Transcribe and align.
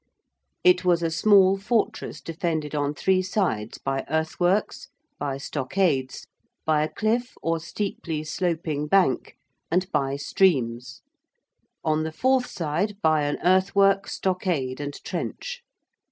It 0.63 0.83
was 0.83 1.03
a 1.03 1.11
small 1.11 1.57
fortress 1.57 2.21
defended 2.21 2.73
on 2.73 2.95
three 2.95 3.21
sides 3.21 3.77
by 3.77 4.03
earthworks, 4.09 4.87
by 5.19 5.37
stockades, 5.37 6.25
by 6.65 6.81
a 6.83 6.89
cliff 6.89 7.35
or 7.43 7.59
steeply 7.59 8.23
sloping 8.23 8.87
bank, 8.87 9.35
and 9.69 9.85
by 9.91 10.15
streams; 10.15 11.03
on 11.83 12.01
the 12.01 12.11
fourth 12.11 12.47
side 12.47 12.97
by 13.03 13.25
an 13.25 13.37
earthwork, 13.43 14.07
stockade, 14.07 14.81
and 14.81 14.95
trench. 15.03 15.61